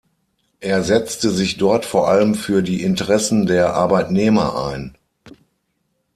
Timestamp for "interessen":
2.81-3.45